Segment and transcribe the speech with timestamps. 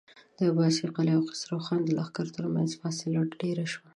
[0.37, 3.87] د عباس قلي او خسرو خان د لښکرو تر مينځ فاصله ډېره شوه.